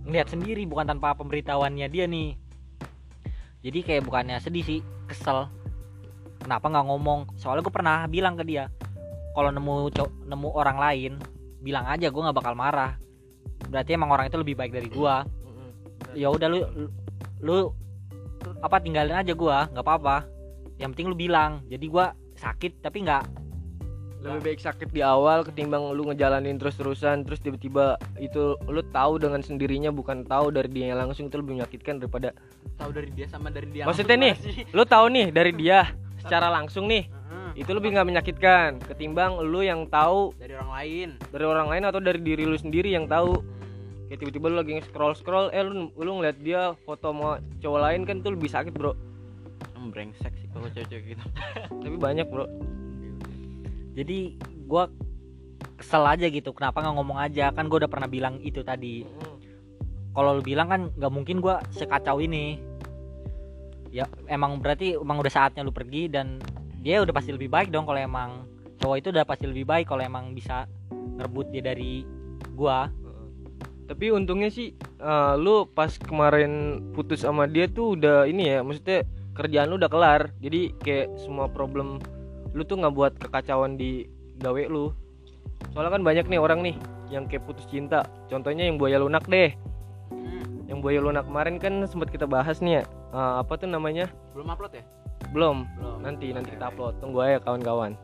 ngeliat 0.07 0.29
sendiri 0.31 0.67
bukan 0.67 0.89
tanpa 0.89 1.15
pemberitahuannya 1.15 1.87
dia 1.91 2.05
nih. 2.07 2.35
Jadi 3.63 3.79
kayak 3.87 4.03
bukannya 4.07 4.43
sedih 4.43 4.65
sih 4.67 4.81
kesel. 5.07 5.47
Kenapa 6.43 6.67
nggak 6.67 6.87
ngomong? 6.91 7.21
Soalnya 7.39 7.63
gue 7.63 7.75
pernah 7.75 7.99
bilang 8.11 8.35
ke 8.35 8.43
dia 8.43 8.67
kalau 9.33 9.49
nemu 9.49 9.95
nemu 10.29 10.49
orang 10.53 10.77
lain 10.77 11.13
bilang 11.63 11.87
aja 11.87 12.11
gue 12.11 12.23
nggak 12.23 12.37
bakal 12.37 12.55
marah. 12.59 12.99
Berarti 13.71 13.95
emang 13.95 14.11
orang 14.11 14.27
itu 14.29 14.39
lebih 14.41 14.59
baik 14.59 14.73
dari 14.75 14.89
gua. 14.91 15.23
Ya 16.13 16.29
udah 16.29 16.49
lu 16.51 16.61
lu 17.43 17.57
apa 18.59 18.83
tinggalin 18.83 19.15
aja 19.15 19.33
gua 19.33 19.71
nggak 19.71 19.85
apa-apa. 19.85 20.27
Yang 20.77 20.89
penting 20.97 21.09
lu 21.09 21.17
bilang. 21.17 21.63
Jadi 21.71 21.87
gua 21.87 22.13
sakit 22.37 22.83
tapi 22.83 23.07
nggak 23.07 23.23
lebih 24.23 24.55
baik 24.55 24.61
sakit 24.63 24.89
di 24.95 25.03
awal 25.03 25.43
ketimbang 25.43 25.83
lu 25.91 26.07
ngejalanin 26.07 26.55
terus-terusan 26.55 27.27
terus 27.27 27.43
tiba-tiba 27.43 27.99
itu 28.23 28.55
lu 28.71 28.83
tahu 28.95 29.19
dengan 29.19 29.43
sendirinya 29.43 29.91
bukan 29.91 30.23
tahu 30.23 30.55
dari 30.55 30.71
dia 30.71 30.95
langsung 30.95 31.27
itu 31.27 31.37
lebih 31.43 31.59
menyakitkan 31.59 31.99
daripada 31.99 32.31
tahu 32.79 32.91
dari 32.95 33.11
dia 33.11 33.27
sama 33.27 33.51
dari 33.51 33.67
dia 33.75 33.83
Maksudnya 33.83 34.15
nih, 34.15 34.35
lu 34.71 34.87
tahu 34.87 35.07
nih 35.11 35.27
dari 35.35 35.53
dia 35.59 35.91
secara 36.23 36.47
langsung 36.55 36.87
nih 36.87 37.11
itu 37.53 37.69
lebih 37.69 37.93
nggak 37.93 38.09
menyakitkan 38.09 38.81
ketimbang 38.81 39.37
lu 39.45 39.61
yang 39.61 39.85
tahu 39.85 40.33
dari 40.41 40.57
orang 40.57 40.73
lain. 40.73 41.09
dari 41.29 41.45
orang 41.45 41.69
lain 41.69 41.85
atau 41.85 42.01
dari 42.01 42.21
diri 42.25 42.49
lu 42.49 42.57
sendiri 42.57 42.89
yang 42.89 43.05
tahu. 43.05 43.45
Kayak 44.09 44.25
tiba-tiba 44.25 44.47
lu 44.49 44.57
lagi 44.57 44.73
scroll 44.89 45.13
scroll 45.13 45.53
eh 45.53 45.61
lu 45.61 45.93
lu 45.93 46.11
ngeliat 46.17 46.41
dia 46.41 46.73
foto 46.89 47.13
sama 47.13 47.45
cowok 47.61 47.81
lain 47.81 48.01
kan 48.09 48.25
itu 48.25 48.29
lebih 48.33 48.49
sakit 48.49 48.73
bro. 48.73 48.97
Hmm, 49.77 49.93
brengsek 49.93 50.33
sih 50.41 50.49
kalau 50.49 50.69
cewek-cewek 50.73 51.13
gitu. 51.13 51.25
Tapi 51.69 51.97
banyak 52.01 52.25
bro 52.33 52.49
jadi 53.93 54.37
gua 54.65 54.89
kesel 55.77 56.05
aja 56.07 56.27
gitu 56.31 56.55
kenapa 56.57 56.81
nggak 56.81 56.97
ngomong 56.97 57.19
aja? 57.21 57.53
Kan 57.53 57.69
gua 57.69 57.85
udah 57.85 57.91
pernah 57.93 58.09
bilang 58.09 58.41
itu 58.41 58.65
tadi. 58.65 59.05
Kalau 60.13 60.37
lu 60.37 60.43
bilang 60.45 60.69
kan 60.69 60.81
nggak 60.97 61.13
mungkin 61.13 61.45
gua 61.45 61.61
sekacau 61.73 62.21
ini. 62.21 62.57
Ya 63.93 64.09
emang 64.33 64.65
berarti 64.65 64.97
emang 64.97 65.21
udah 65.21 65.33
saatnya 65.33 65.61
lu 65.61 65.73
pergi 65.73 66.09
dan 66.09 66.41
dia 66.81 67.05
udah 67.05 67.13
pasti 67.13 67.31
lebih 67.37 67.53
baik 67.53 67.69
dong 67.69 67.85
kalau 67.85 68.01
emang 68.01 68.49
cowok 68.81 68.97
itu 68.99 69.09
udah 69.13 69.25
pasti 69.29 69.45
lebih 69.47 69.69
baik 69.69 69.87
kalau 69.87 70.03
emang 70.03 70.33
bisa 70.33 70.65
ngerebut 71.21 71.53
dia 71.53 71.63
dari 71.63 72.09
gua. 72.57 72.89
Tapi 73.85 74.09
untungnya 74.09 74.49
sih 74.49 74.73
eh, 74.81 75.35
lu 75.37 75.69
pas 75.69 75.93
kemarin 76.01 76.81
putus 76.97 77.29
sama 77.29 77.45
dia 77.45 77.69
tuh 77.69 78.01
udah 78.01 78.25
ini 78.25 78.49
ya 78.49 78.65
maksudnya 78.65 79.05
kerjaan 79.37 79.69
lu 79.69 79.77
udah 79.77 79.93
kelar. 79.93 80.33
Jadi 80.41 80.73
kayak 80.81 81.13
semua 81.21 81.53
problem 81.53 82.01
lu 82.53 82.63
tuh 82.65 82.81
nggak 82.81 82.95
buat 82.95 83.13
kekacauan 83.19 83.77
di 83.81 84.07
gawe 84.41 84.63
lu. 84.69 84.93
Soalnya 85.73 85.93
kan 85.97 86.03
banyak 86.05 86.27
nih 86.29 86.41
orang 86.41 86.61
nih 86.61 86.77
yang 87.09 87.25
kayak 87.29 87.45
putus 87.49 87.65
cinta. 87.69 88.05
Contohnya 88.29 88.69
yang 88.69 88.77
buaya 88.77 89.01
lunak 89.01 89.25
deh. 89.29 89.53
Hmm, 90.13 90.69
yang 90.69 90.85
buaya 90.85 91.01
lunak 91.01 91.25
kemarin 91.29 91.57
kan 91.57 91.85
sempat 91.89 92.13
kita 92.13 92.29
bahas 92.29 92.61
nih 92.61 92.81
ya. 92.81 92.83
Eh, 93.13 93.35
apa 93.41 93.53
tuh 93.57 93.69
namanya? 93.69 94.09
Belum 94.37 94.49
upload 94.53 94.73
ya? 94.77 94.85
Belum. 95.33 95.65
Belum. 95.81 95.99
Nanti 96.05 96.33
nanti 96.33 96.53
Oke, 96.53 96.57
kita 96.57 96.65
upload. 96.73 96.95
Tunggu 97.01 97.19
aja 97.25 97.39
kawan-kawan. 97.41 97.97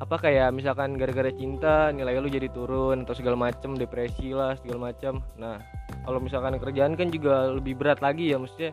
Apa 0.00 0.16
kayak 0.16 0.56
misalkan 0.56 0.96
gara-gara 0.96 1.28
cinta 1.28 1.92
nilai 1.92 2.16
lu 2.16 2.32
jadi 2.32 2.48
turun 2.48 3.04
atau 3.04 3.12
segala 3.12 3.36
macem 3.36 3.76
depresi 3.76 4.32
lah 4.32 4.56
segala 4.56 4.88
macam 4.88 5.20
nah 5.36 5.60
kalau 6.08 6.16
misalkan 6.22 6.56
kerjaan 6.56 6.96
kan 6.96 7.12
juga 7.12 7.52
lebih 7.52 7.76
berat 7.76 8.00
lagi 8.00 8.32
ya 8.32 8.40
maksudnya 8.40 8.72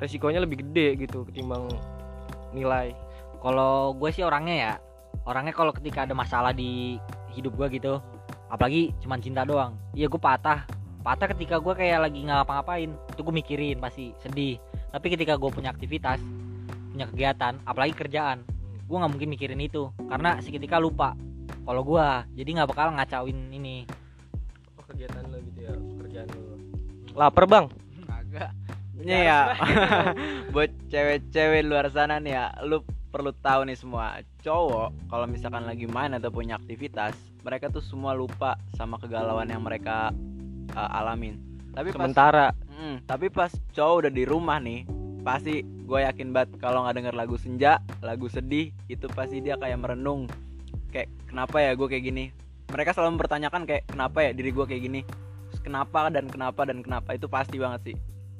resikonya 0.00 0.40
lebih 0.40 0.64
gede 0.64 1.04
gitu 1.04 1.28
ketimbang 1.28 1.68
nilai 2.56 2.96
kalau 3.40 3.96
gue 3.96 4.10
sih 4.12 4.22
orangnya 4.22 4.56
ya 4.56 4.72
orangnya 5.24 5.56
kalau 5.56 5.72
ketika 5.72 6.04
ada 6.04 6.12
masalah 6.12 6.52
di 6.52 7.00
hidup 7.32 7.56
gue 7.56 7.80
gitu 7.80 7.98
apalagi 8.52 8.92
cuman 9.00 9.18
cinta 9.22 9.42
doang 9.42 9.74
iya 9.96 10.06
gue 10.06 10.20
patah. 10.20 10.66
Patah 11.00 11.32
ketika 11.32 11.56
gue 11.56 11.72
kayak 11.72 12.04
lagi 12.04 12.20
nggak 12.28 12.44
ngapa-ngapain 12.44 12.92
itu 12.92 13.20
gue 13.24 13.34
mikirin 13.34 13.80
pasti 13.80 14.12
sedih. 14.20 14.60
Tapi 14.92 15.06
ketika 15.08 15.40
gue 15.40 15.48
punya 15.48 15.72
aktivitas 15.72 16.20
punya 16.92 17.08
kegiatan 17.08 17.56
apalagi 17.64 17.96
kerjaan 17.96 18.44
gue 18.84 18.96
nggak 19.00 19.12
mungkin 19.16 19.30
mikirin 19.32 19.60
itu. 19.64 19.88
Karena 19.96 20.36
seketika 20.44 20.76
lupa 20.76 21.16
kalau 21.64 21.80
gue 21.88 22.06
jadi 22.36 22.50
nggak 22.60 22.68
bakal 22.68 22.92
ngacauin 22.92 23.48
ini. 23.48 23.88
Apa 24.76 24.92
kegiatan 24.92 25.24
lu 25.32 25.40
gitu 25.48 25.60
ya 25.64 25.74
kerjaan 26.04 26.28
lu 26.36 26.42
lapar 27.16 27.48
bang? 27.48 27.64
Kagak. 28.04 28.52
Ini 29.00 29.16
ya. 29.24 29.40
Buat 30.52 30.70
cewek-cewek 30.92 31.64
luar 31.64 31.88
sana 31.88 32.20
nih 32.20 32.36
ya 32.36 32.44
lu 32.68 32.84
perlu 33.10 33.34
tahu 33.42 33.66
nih 33.66 33.74
semua 33.74 34.22
cowok 34.46 35.10
kalau 35.10 35.26
misalkan 35.26 35.66
lagi 35.66 35.90
main 35.90 36.14
atau 36.14 36.30
punya 36.30 36.54
aktivitas 36.56 37.12
mereka 37.42 37.66
tuh 37.68 37.82
semua 37.82 38.14
lupa 38.14 38.54
sama 38.78 38.96
kegalauan 39.02 39.50
yang 39.50 39.66
mereka 39.66 40.14
uh, 40.78 40.98
alamin. 41.02 41.36
Tapi 41.74 41.90
pas 41.90 41.96
sementara. 41.98 42.46
Mm, 42.70 42.96
tapi 43.04 43.26
pas 43.28 43.50
cowok 43.74 44.06
udah 44.06 44.12
di 44.14 44.24
rumah 44.24 44.58
nih 44.62 44.86
pasti 45.20 45.60
gue 45.60 46.00
yakin 46.00 46.32
banget 46.32 46.56
kalau 46.56 46.86
nggak 46.86 46.96
denger 46.96 47.14
lagu 47.18 47.36
senja 47.36 47.76
lagu 48.00 48.24
sedih 48.30 48.72
itu 48.88 49.06
pasti 49.10 49.42
dia 49.42 49.58
kayak 49.58 49.82
merenung. 49.82 50.30
Kayak 50.94 51.10
kenapa 51.26 51.62
ya 51.62 51.74
gue 51.74 51.86
kayak 51.90 52.04
gini? 52.06 52.24
Mereka 52.70 52.94
selalu 52.94 53.18
mempertanyakan 53.18 53.62
kayak 53.66 53.84
kenapa 53.90 54.18
ya 54.22 54.30
diri 54.30 54.50
gue 54.54 54.64
kayak 54.66 54.82
gini? 54.86 55.00
Terus 55.50 55.60
kenapa 55.66 56.06
dan 56.14 56.30
kenapa 56.30 56.62
dan 56.62 56.86
kenapa? 56.86 57.18
Itu 57.18 57.26
pasti 57.26 57.58
banget 57.58 57.92
sih 57.92 57.96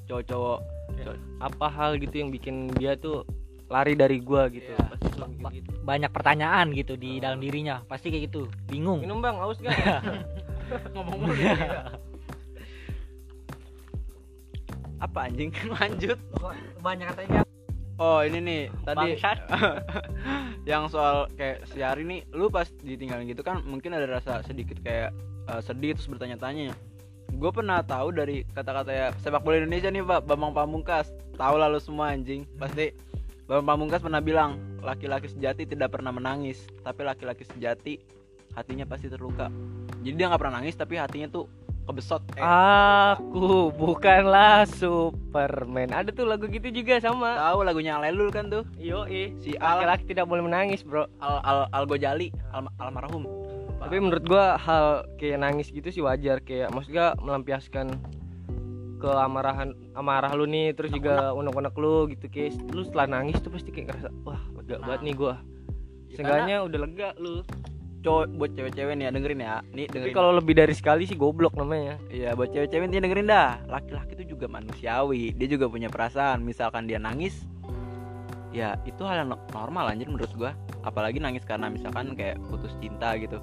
cowok-cowok. 0.07 0.59
Apa 1.43 1.67
hal 1.71 1.99
gitu 1.99 2.23
yang 2.23 2.31
bikin 2.35 2.71
dia 2.79 2.99
tuh 2.99 3.27
lari 3.71 3.95
dari 3.95 4.19
gua 4.19 4.51
gitu. 4.51 4.75
Iya. 4.75 4.85
pasti 4.91 5.09
selalu 5.15 5.35
mikir 5.39 5.63
gitu. 5.63 5.71
banyak 5.87 6.11
pertanyaan 6.11 6.67
gitu 6.75 6.99
di 6.99 7.23
dalam 7.23 7.39
dirinya. 7.39 7.87
Pasti 7.87 8.11
kayak 8.11 8.29
gitu. 8.29 8.51
Bingung. 8.67 9.01
Minum 9.01 9.23
bang. 9.23 9.39
Haus 9.39 9.63
gak 9.63 9.73
ngomong 10.95 11.17
mulu 11.23 11.35
ya. 11.39 11.55
apa 15.01 15.19
anjing? 15.31 15.55
Lanjut. 15.79 16.19
Banyak 16.83 17.07
katanya 17.15 17.41
oh 18.01 18.25
ini 18.25 18.39
nih. 18.41 18.63
Tadi 18.83 19.21
yang 20.71 20.89
soal 20.89 21.29
kayak 21.37 21.69
si 21.69 21.85
hari 21.85 22.03
nih 22.09 22.25
lu 22.33 22.49
pas 22.49 22.67
ditinggalin 22.81 23.29
gitu 23.29 23.45
kan 23.45 23.61
mungkin 23.69 23.93
ada 23.93 24.09
rasa 24.09 24.41
sedikit 24.43 24.81
kayak 24.81 25.13
eh, 25.53 25.61
sedih 25.61 25.95
terus 25.95 26.09
bertanya-tanya. 26.09 26.73
Gue 27.37 27.53
pernah 27.55 27.85
tahu 27.85 28.11
dari 28.11 28.43
kata-kata 28.57 28.91
ya 28.91 29.07
sepak 29.21 29.45
bola 29.45 29.61
Indonesia 29.61 29.93
nih 29.93 30.03
pak. 30.03 30.27
Bambang 30.27 30.57
Pamungkas. 30.57 31.13
Tahu 31.37 31.55
lah 31.61 31.69
lu 31.71 31.79
semua 31.79 32.11
anjing. 32.11 32.49
Pasti 32.59 32.91
Bambang 33.51 33.83
Pamungkas 33.83 33.99
pernah 33.99 34.23
bilang 34.23 34.63
laki-laki 34.79 35.27
sejati 35.27 35.67
tidak 35.67 35.91
pernah 35.91 36.15
menangis 36.15 36.71
tapi 36.87 37.03
laki-laki 37.03 37.43
sejati 37.43 37.99
hatinya 38.55 38.87
pasti 38.87 39.11
terluka 39.11 39.51
jadi 40.07 40.15
dia 40.15 40.27
nggak 40.31 40.39
pernah 40.39 40.63
nangis 40.63 40.79
tapi 40.79 40.95
hatinya 40.95 41.27
tuh 41.27 41.51
kebesot 41.91 42.23
eh, 42.39 42.47
Aku 42.47 43.75
bukanlah 43.75 44.63
Superman. 44.71 45.91
Ada 45.91 46.15
tuh 46.15 46.31
lagu 46.31 46.47
gitu 46.47 46.71
juga 46.71 47.03
sama. 47.03 47.35
tahu 47.35 47.67
lagunya 47.67 47.99
Alelul 47.99 48.31
kan 48.31 48.47
tuh 48.47 48.63
Yo, 48.79 49.03
eh. 49.11 49.35
si 49.43 49.59
Laki-laki 49.59 50.07
tidak 50.07 50.31
boleh 50.31 50.47
menangis, 50.47 50.87
Bro. 50.87 51.11
Al 51.19 51.43
Al, 51.43 51.59
Al 51.75 51.85
Gojali 51.91 52.31
al, 52.55 52.71
almarhum 52.79 53.27
Tapi 53.83 53.97
menurut 53.99 54.23
gua 54.31 54.55
hal 54.63 55.11
kayak 55.19 55.43
nangis 55.43 55.75
gitu 55.75 55.91
sih 55.91 55.99
wajar 56.05 56.39
kayak 56.39 56.71
maksudnya 56.71 57.19
melampiaskan 57.19 57.99
keamarahan 59.01 59.73
amarah 59.93 60.33
lu 60.33 60.45
nih 60.45 60.71
terus 60.71 60.93
juga 60.93 61.33
unek-unek 61.33 61.75
lu 61.75 62.07
gitu 62.07 62.29
kayak 62.29 62.53
lu 62.71 62.85
setelah 62.85 63.07
nangis 63.11 63.41
tuh 63.41 63.49
pasti 63.49 63.73
kayak 63.73 63.91
ngerasa 63.91 64.09
wah 64.23 64.41
lega 64.55 64.77
Nah. 64.77 64.87
banget 64.87 65.01
nih 65.03 65.15
gua. 65.17 65.35
Ya, 66.07 66.15
seenggaknya 66.15 66.57
udah 66.63 66.79
lega 66.79 67.09
lu. 67.17 67.35
Cowok 68.01 68.33
buat 68.33 68.51
cewek-cewek 68.55 68.95
nih 68.97 69.05
ya 69.05 69.13
dengerin 69.13 69.41
ya. 69.41 69.57
Nih 69.71 69.85
dengerin. 69.87 70.15
kalau 70.15 70.33
lebih 70.33 70.57
dari 70.57 70.73
sekali 70.73 71.05
sih 71.05 71.13
goblok 71.15 71.53
namanya. 71.53 72.01
Iya 72.09 72.33
buat 72.33 72.49
cewek-cewek 72.49 72.87
nih 72.87 73.01
dengerin 73.01 73.29
dah. 73.29 73.61
Laki-laki 73.67 74.17
itu 74.17 74.33
juga 74.33 74.49
manusiawi. 74.49 75.33
Dia 75.33 75.49
juga 75.51 75.69
punya 75.69 75.89
perasaan. 75.89 76.41
Misalkan 76.41 76.85
dia 76.85 76.97
nangis 76.97 77.45
Ya 78.51 78.75
itu 78.83 79.07
hal 79.07 79.23
yang 79.23 79.29
no- 79.31 79.43
normal 79.51 79.87
anjir 79.87 80.11
menurut 80.11 80.33
gua. 80.35 80.51
Apalagi 80.83 81.23
nangis 81.23 81.47
karena 81.47 81.71
misalkan 81.71 82.19
kayak 82.19 82.35
putus 82.51 82.75
cinta 82.83 83.15
gitu. 83.15 83.39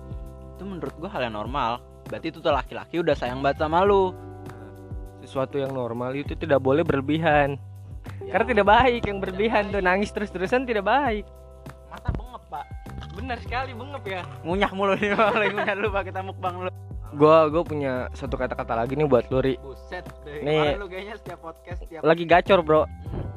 Itu 0.58 0.68
menurut 0.68 0.92
gua 1.00 1.08
hal 1.08 1.32
yang 1.32 1.38
normal. 1.38 1.80
Berarti 2.12 2.28
itu 2.28 2.40
tuh 2.40 2.52
laki-laki 2.52 3.00
udah 3.00 3.16
sayang 3.16 3.40
banget 3.40 3.64
sama 3.64 3.88
lu 3.88 4.12
sesuatu 5.24 5.58
yang 5.58 5.74
normal 5.74 6.14
itu 6.14 6.34
tidak 6.38 6.62
boleh 6.62 6.86
berlebihan. 6.86 7.58
Ya, 8.24 8.38
karena 8.38 8.46
tidak 8.56 8.68
baik 8.68 9.02
yang 9.04 9.18
berlebihan 9.20 9.64
tuh 9.70 9.84
nangis 9.84 10.10
terus-terusan 10.16 10.64
tidak 10.64 10.88
baik. 10.88 11.26
Masa 11.92 12.10
bengep 12.14 12.44
pak. 12.48 12.66
Benar 13.16 13.38
sekali 13.44 13.72
bengep 13.76 14.04
ya. 14.08 14.22
Ngunyah 14.44 14.72
mulu 14.72 14.94
nih. 14.96 15.12
Lagi 15.16 15.54
ngunyah 15.54 15.76
lu 15.76 15.90
pak. 15.92 16.04
Kita 16.12 16.22
mukbang 16.24 16.56
lu 16.68 16.72
gua 17.16 17.48
gua 17.48 17.64
punya 17.64 18.12
satu 18.12 18.36
kata-kata 18.36 18.76
lagi 18.76 19.00
nih 19.00 19.08
buat 19.08 19.32
lu 19.32 19.40
Ri. 19.40 19.56
Buset 19.64 20.04
dari 20.28 20.44
Nih. 20.44 20.76
lu 20.76 20.92
kayaknya 20.92 21.16
setiap 21.16 21.40
podcast 21.40 21.80
setiap 21.84 22.04
lagi 22.04 22.24
gacor 22.28 22.60
bro. 22.60 22.84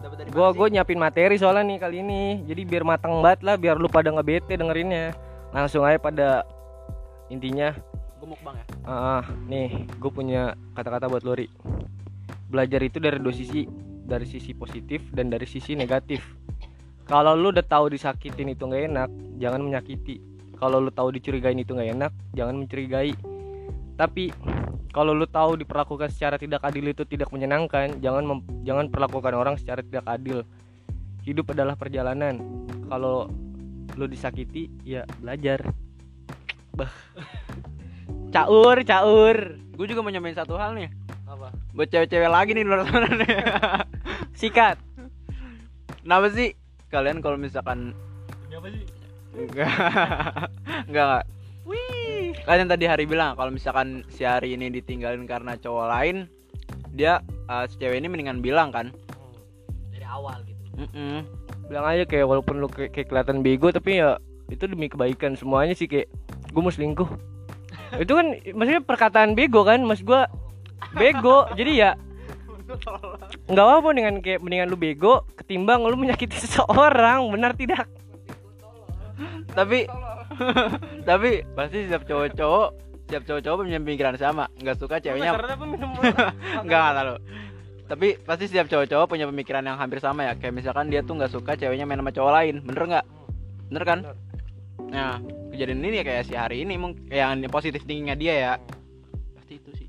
Dapat 0.03 0.17
dari 0.27 0.31
gua 0.35 0.51
mana 0.51 0.59
gua 0.59 0.67
sih? 0.67 0.73
nyiapin 0.75 0.99
materi 0.99 1.35
soalnya 1.39 1.63
nih 1.65 1.79
kali 1.79 1.97
ini. 2.03 2.23
Jadi 2.51 2.63
biar 2.67 2.83
matang 2.83 3.23
banget 3.23 3.41
lah 3.47 3.55
biar 3.55 3.79
lu 3.79 3.87
pada 3.87 4.11
nggak 4.11 4.27
bete 4.27 4.55
dengerinnya. 4.59 5.15
Langsung 5.55 5.87
aja 5.87 5.99
pada 6.03 6.43
intinya 7.31 7.75
Gua 8.21 8.37
mukbang 8.37 8.55
ya? 8.61 8.65
Ah 8.85 9.25
nih 9.49 9.89
gue 9.97 10.13
punya 10.13 10.53
kata-kata 10.77 11.09
buat 11.09 11.25
lu 11.25 11.33
Ri 11.33 11.49
belajar 12.53 12.83
itu 12.85 13.01
dari 13.01 13.17
dua 13.17 13.33
sisi 13.33 13.65
dari 14.05 14.27
sisi 14.27 14.53
positif 14.53 15.09
dan 15.15 15.33
dari 15.33 15.47
sisi 15.49 15.73
negatif. 15.79 16.21
Kalau 17.07 17.33
lu 17.39 17.55
udah 17.55 17.65
tahu 17.65 17.95
disakitin 17.95 18.53
itu 18.53 18.67
nggak 18.67 18.93
enak 18.93 19.11
jangan 19.39 19.63
menyakiti. 19.63 20.21
Kalau 20.59 20.83
lu 20.83 20.93
tahu 20.93 21.17
dicurigain 21.17 21.57
itu 21.57 21.73
nggak 21.73 21.91
enak 21.97 22.13
jangan 22.37 22.61
mencurigai. 22.61 23.15
Tapi 23.97 24.35
kalau 24.91 25.15
lu 25.15 25.25
tahu 25.25 25.57
diperlakukan 25.63 26.11
secara 26.11 26.37
tidak 26.37 26.67
adil 26.67 26.91
itu 26.91 27.07
tidak 27.07 27.31
menyenangkan 27.31 28.03
jangan 28.03 28.27
mem- 28.27 28.47
jangan 28.67 28.91
perlakukan 28.91 29.33
orang 29.33 29.55
secara 29.57 29.81
tidak 29.81 30.05
adil. 30.05 30.43
Hidup 31.23 31.55
adalah 31.55 31.79
perjalanan. 31.79 32.37
Kalau 32.91 33.31
lu 33.95 34.07
disakiti 34.11 34.67
ya 34.83 35.07
belajar. 35.23 35.63
Bah 36.75 36.91
caur 38.31 38.77
caur 38.87 39.37
Gue 39.77 39.87
juga 39.89 40.01
mau 40.01 40.11
nyampein 40.13 40.37
satu 40.37 40.55
hal 40.57 40.75
nih 40.75 40.91
apa 41.27 41.55
Buat 41.75 41.89
cewek-cewek 41.91 42.31
lagi 42.31 42.51
nih 42.55 42.63
di 42.65 42.69
luar 42.69 42.87
sana 42.87 43.09
nih 43.11 43.29
Sikat. 44.41 44.81
Kenapa 46.01 46.33
sih 46.33 46.57
kalian 46.89 47.21
kalau 47.21 47.37
misalkan 47.37 47.93
apa 48.51 48.67
sih 48.73 48.85
enggak 49.37 49.69
enggak 50.89 51.07
enggak. 51.07 51.25
Kalian 52.45 52.69
tadi 52.73 52.85
hari 52.89 53.05
bilang 53.05 53.37
kalau 53.37 53.53
misalkan 53.53 54.03
si 54.09 54.25
hari 54.25 54.57
ini 54.57 54.73
ditinggalin 54.73 55.29
karena 55.29 55.61
cowok 55.61 55.87
lain, 55.93 56.17
dia 56.97 57.21
eh, 57.53 57.65
si 57.69 57.77
cewek 57.77 58.01
ini 58.01 58.09
mendingan 58.09 58.41
bilang 58.41 58.73
kan. 58.73 58.91
dari 59.93 60.07
awal 60.09 60.41
gitu 60.49 60.89
Mm-mm. 60.89 61.23
Bilang 61.69 61.87
aja 61.87 62.05
kayak 62.09 62.27
walaupun 62.27 62.65
lu 62.65 62.69
kayak, 62.73 62.97
kayak 62.97 63.09
kelihatan 63.13 63.45
bego 63.45 63.69
tapi 63.71 64.01
ya 64.01 64.17
itu 64.49 64.65
demi 64.67 64.89
kebaikan 64.89 65.37
semuanya 65.37 65.77
sih 65.77 65.87
kayak 65.87 66.09
gue 66.51 66.63
mau 66.65 66.73
selingkuh. 66.73 67.07
Itu 67.99 68.13
kan 68.15 68.27
maksudnya 68.55 68.83
perkataan 68.85 69.35
bego 69.35 69.67
kan, 69.67 69.83
mas 69.83 70.05
gua 70.05 70.31
bego. 70.95 71.49
Jadi 71.59 71.73
ya 71.81 71.99
nggak 73.51 73.67
apa-apa 73.67 73.91
dengan 73.91 74.15
kayak 74.23 74.41
mendingan 74.47 74.71
lu 74.71 74.79
bego 74.79 75.27
ketimbang 75.35 75.83
lu 75.83 75.99
menyakiti 75.99 76.39
seseorang, 76.39 77.27
benar 77.35 77.59
tidak? 77.59 77.91
tapi 79.59 79.85
tapi 81.03 81.43
pasti 81.53 81.85
setiap 81.85 82.07
cowok-cowok 82.07 82.69
setiap 83.11 83.27
cowok-cowok 83.27 83.57
punya 83.67 83.83
pemikiran 83.83 84.15
sama. 84.15 84.47
Nggak 84.63 84.77
suka 84.79 85.03
ceweknya. 85.03 85.35
nggak 86.65 86.79
nggak 86.79 86.95
tahu. 86.95 87.19
Tapi 87.91 88.09
pasti 88.23 88.45
setiap 88.47 88.71
cowok-cowok 88.71 89.07
punya 89.11 89.27
pemikiran 89.27 89.67
yang 89.67 89.75
hampir 89.83 89.99
sama 89.99 90.31
ya. 90.31 90.39
Kayak 90.39 90.63
misalkan 90.63 90.95
dia 90.95 91.03
tuh 91.03 91.19
nggak 91.19 91.35
suka 91.35 91.59
ceweknya 91.59 91.91
main 91.91 91.99
sama 91.99 92.15
cowok 92.15 92.33
lain. 92.39 92.55
Bener 92.63 92.83
nggak? 92.87 93.07
Bener 93.67 93.83
kan? 93.83 93.99
Bener. 94.07 94.30
Nah 94.91 95.23
kejadian 95.55 95.87
ini 95.87 96.03
ya 96.03 96.05
kayak 96.05 96.23
si 96.27 96.35
hari 96.35 96.67
ini 96.67 96.75
mungkin 96.75 97.07
yang 97.09 97.39
positif 97.47 97.87
thinkingnya 97.87 98.19
dia 98.19 98.35
ya. 98.35 98.53
Pasti 99.39 99.55
itu 99.57 99.71
sih. 99.79 99.87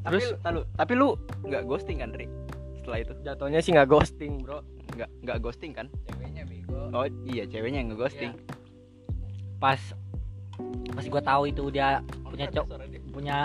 Tapi 0.00 0.16
Terus- 0.16 0.40
tahu 0.40 0.64
tapi 0.80 0.92
lu 0.96 1.08
nggak 1.44 1.62
ghosting 1.68 2.00
kan 2.00 2.10
Ri? 2.16 2.26
Setelah 2.80 2.98
itu? 3.04 3.12
Jatuhnya 3.20 3.60
sih 3.60 3.70
nggak 3.76 3.88
ghosting, 3.90 4.40
Bro. 4.40 4.64
nggak 4.96 5.10
nggak 5.22 5.38
ghosting 5.44 5.72
kan? 5.76 5.86
Ceweknya 6.08 6.42
bego. 6.48 6.90
Oh 6.90 7.06
iya 7.28 7.44
ceweknya 7.46 7.84
yang 7.84 7.94
nge-ghosting. 7.94 8.32
Pas 9.60 9.78
pas 10.96 11.04
gue 11.04 11.22
tahu 11.22 11.42
itu 11.46 11.62
dia 11.70 12.02
punya 12.26 12.46
cowok 12.50 12.68
punya 13.14 13.36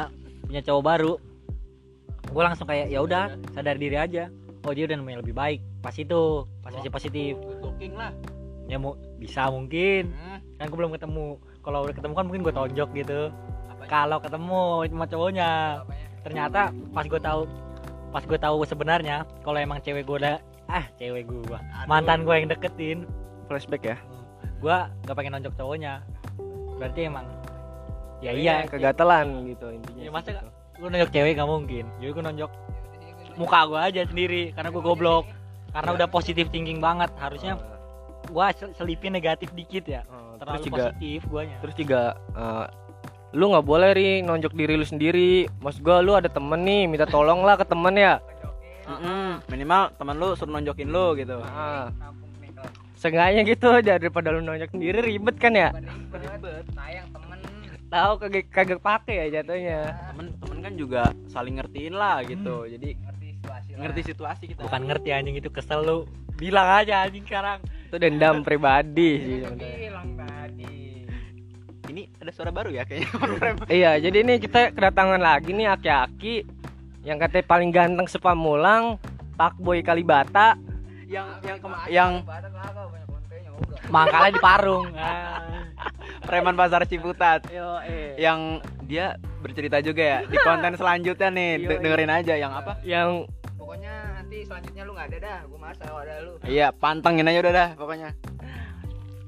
punya 0.45 0.62
cowok 0.62 0.83
baru 0.83 1.13
gue 2.25 2.43
langsung 2.43 2.67
kayak 2.67 2.89
ya 2.89 3.00
udah 3.03 3.35
sadar 3.53 3.77
diri 3.77 4.00
aja. 4.00 4.31
Oh 4.65 4.74
dia 4.74 4.89
udah 4.89 4.97
nemuin 4.97 5.21
lebih 5.21 5.35
baik. 5.38 5.62
Pas 5.83 5.93
itu 5.93 6.47
pas 6.65 6.74
masih 6.74 6.89
positif 6.89 7.38
looking 7.75 8.00
lah. 8.00 8.15
Ya 8.72 8.79
mau 8.79 8.96
bisa 9.20 9.51
mungkin. 9.51 10.15
Hmm, 10.15 10.39
kan 10.55 10.65
gue 10.72 10.77
belum 10.79 10.96
ketemu. 10.96 11.27
Kalau 11.60 11.84
udah 11.84 11.91
ketemu 11.91 12.13
kan 12.15 12.24
mungkin 12.24 12.41
gue 12.48 12.53
tonjok 12.55 12.89
gitu. 12.96 13.22
Apanya? 13.67 13.89
kalau 13.91 14.17
ketemu 14.24 14.62
sama 14.88 15.05
cowoknya. 15.12 15.50
Apanya 15.84 16.08
ternyata 16.24 16.62
pas 16.96 17.05
gue 17.05 17.22
tahu 17.22 17.41
pas 18.10 18.24
gue 18.24 18.39
tahu 18.39 18.58
sebenarnya 18.63 19.27
kalau 19.44 19.60
emang 19.60 19.84
cewek 19.84 20.08
gue 20.08 20.17
udah 20.24 20.39
ah 20.72 20.88
cewek 20.98 21.27
gue 21.27 21.60
mantan 21.86 22.24
gue 22.24 22.34
yang 22.34 22.48
deketin. 22.48 23.03
Flashback 23.51 23.84
ya. 23.84 23.98
gue 24.55 24.77
gak 25.05 25.13
pengen 25.20 25.36
nonjok 25.38 25.53
cowoknya. 25.60 26.01
Berarti 26.79 27.12
emang 27.12 27.27
ya 28.24 28.32
iya. 28.32 28.55
kegatelan 28.65 29.51
gitu 29.51 29.70
intinya. 29.70 30.01
Ya, 30.01 30.10
masa 30.10 30.32
gitu. 30.32 30.50
lu 30.79 30.88
nonjok 30.89 31.12
cewek 31.12 31.38
gak 31.38 31.50
mungkin? 31.51 31.86
Jadi 32.01 32.10
gue 32.10 32.24
nonjok 32.24 32.51
muka 33.36 33.60
gue 33.67 33.79
aja 33.84 34.01
sendiri 34.08 34.55
karena 34.55 34.72
gue 34.72 34.82
goblok 34.82 35.27
karena 35.75 35.89
udah 35.91 36.08
positif 36.08 36.48
thinking 36.55 36.79
banget 36.79 37.12
harusnya 37.20 37.60
gue 38.25 38.46
selipin 38.79 39.12
negatif 39.12 39.51
dikit 39.51 39.84
ya. 39.84 40.01
Terus 40.08 40.39
terlalu 40.39 40.63
juga 40.63 40.84
positif 40.96 41.20
guanya. 41.27 41.58
terus 41.60 41.75
juga 41.75 42.01
eh, 42.15 42.65
lu 43.36 43.51
nggak 43.51 43.67
boleh 43.67 43.91
ri 43.91 44.10
nonjok 44.24 44.55
diri 44.55 44.74
lu 44.79 44.88
sendiri. 44.88 45.51
Maksud 45.60 45.84
gua 45.84 46.00
lu 46.00 46.15
ada 46.15 46.32
temen 46.32 46.63
nih 46.63 46.88
minta 46.88 47.03
tolong 47.03 47.44
lah 47.44 47.60
ke 47.60 47.67
temen 47.67 47.91
ya. 47.99 48.23
Mm-mm, 48.86 49.41
minimal 49.52 49.91
teman 49.99 50.15
lu 50.15 50.38
suruh 50.39 50.56
nonjokin 50.56 50.88
lu 50.88 51.19
gitu. 51.19 51.43
Kalau 51.43 51.91
seenggaknya 52.95 53.41
gitu 53.43 53.69
daripada 53.84 54.32
lu 54.32 54.39
nonjok 54.39 54.71
sendiri 54.71 55.04
ribet 55.04 55.36
kan 55.36 55.52
ya? 55.52 55.69
Ribet. 55.76 56.63
Sayang 56.71 57.08
temen. 57.12 57.38
Tahu 57.86 58.12
kagak 58.17 58.45
kagak 58.49 58.80
pakai 58.82 59.15
ya 59.28 59.41
jatuhnya. 59.41 59.80
Temen 60.15 60.26
temen 60.39 60.58
kan 60.63 60.73
juga 60.80 61.02
saling 61.28 61.60
ngertiin 61.60 61.93
lah 61.93 62.23
gitu. 62.23 62.65
Jadi 62.65 62.97
ngerti 62.97 63.24
situasi 63.24 63.24
lah. 63.24 63.24
Ngerti 63.77 64.01
situasi 64.05 64.43
kita. 64.47 64.63
Bukan 64.63 64.81
ngerti 64.83 65.09
anjing 65.09 65.35
itu 65.35 65.47
kesel 65.47 65.81
lu. 65.81 65.97
Bilang 66.33 66.67
aja 66.75 67.03
anjing 67.03 67.23
sekarang. 67.23 67.59
Itu 67.85 67.95
dendam 67.95 68.41
pribadi 68.41 69.11
sih 69.17 69.35
Udah 69.39 69.49
sebenarnya. 69.51 69.77
bilang 69.79 70.07
tadi. 70.15 70.75
Ini 71.85 72.01
ada 72.17 72.31
suara 72.31 72.49
baru 72.49 72.69
ya 72.71 72.83
kayaknya 72.83 73.13
iya 73.71 73.91
jadi 73.95 74.17
ini 74.19 74.33
kita 74.38 74.71
kedatangan 74.71 75.19
lagi 75.19 75.51
nih 75.51 75.69
aki-aki. 75.69 76.35
Yang 77.01 77.17
katanya 77.21 77.45
paling 77.45 77.69
ganteng 77.69 78.07
sepamulang 78.07 78.97
Pak 79.35 79.55
Boy 79.57 79.79
Kalibata. 79.79 80.57
Yang 81.05 81.27
yang 81.43 81.57
yang 81.88 82.11
mangkalnya 83.88 84.31
di 84.31 84.41
parung. 84.41 84.88
Ah. 85.77 85.93
preman 86.23 86.55
pasar 86.55 86.81
Ciputat. 86.83 87.45
Yo 87.47 87.77
eh 87.83 88.17
yang 88.17 88.57
dia 88.81 89.13
bercerita 89.38 89.77
juga 89.79 90.01
ya 90.01 90.19
di 90.23 90.33
konten 90.35 90.73
selanjutnya 90.79 91.29
nih 91.29 91.49
Iya, 91.51 91.59
de- 91.59 91.69
iya. 91.69 91.81
dengerin 91.83 92.11
aja 92.11 92.33
yang 92.33 92.51
apa? 92.51 92.81
Yang 92.81 93.29
selanjutnya 94.45 94.84
lu 94.86 94.91
nggak 94.93 95.08
ada 95.12 95.17
dah 95.19 95.39
gua 95.49 95.60
masa 95.60 95.81
kalau 95.84 96.01
ada 96.01 96.15
lu. 96.21 96.34
Iya 96.45 96.67
pantengin 96.71 97.25
aja 97.25 97.39
udah 97.41 97.53
dah 97.53 97.69
pokoknya. 97.75 98.10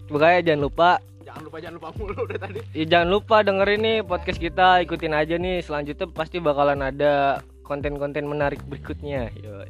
Pokoknya 0.08 0.40
jangan 0.46 0.62
lupa. 0.64 0.90
Jangan 1.28 1.42
lupa 1.44 1.58
jangan 1.60 1.76
lupa 1.76 1.90
mulu 2.00 2.20
udah 2.24 2.40
tadi. 2.40 2.60
Ya, 2.72 2.86
jangan 2.88 3.10
lupa 3.12 3.36
dengerin 3.44 3.82
nih 3.84 3.98
podcast 4.00 4.40
kita, 4.40 4.80
ikutin 4.80 5.12
aja 5.12 5.36
nih. 5.36 5.60
Selanjutnya 5.60 6.08
pasti 6.08 6.40
bakalan 6.40 6.80
ada 6.80 7.44
konten-konten 7.68 8.24
menarik 8.24 8.64
berikutnya. 8.64 9.28
Yo, 9.36 9.68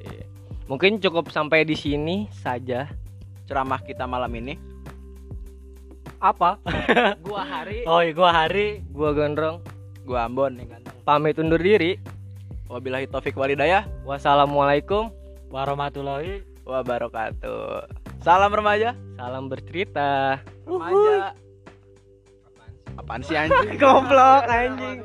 Mungkin 0.67 0.99
cukup 0.99 1.31
sampai 1.31 1.63
di 1.63 1.73
sini 1.73 2.27
saja. 2.29 2.85
ceramah 3.47 3.79
kita 3.79 4.03
malam 4.03 4.27
ini. 4.35 4.59
Apa? 6.19 6.59
Gua 7.25 7.41
Hari, 7.41 7.87
oh 7.87 8.03
iya 8.03 8.11
gua 8.11 8.29
hari. 8.35 8.83
Gua 8.91 9.15
Gondrong, 9.15 9.63
gua 10.03 10.27
Ambon 10.27 10.59
yang 10.59 10.67
ganteng. 10.75 10.97
Pamit 11.07 11.39
undur 11.39 11.57
diri. 11.57 11.95
wabillahi 12.67 13.07
taufik 13.07 13.31
walidayah 13.39 13.87
Wassalamualaikum, 14.03 15.07
warahmatullahi 15.47 16.43
wabarakatuh. 16.67 17.87
Salam 18.23 18.51
remaja. 18.51 18.95
Salam 19.15 19.47
bercerita. 19.47 20.41
remaja. 20.67 21.31
Apaan 22.97 23.21
sih? 23.23 23.37
Anjing? 23.37 23.77
Goblok 23.81 24.43
anjing. 24.49 24.99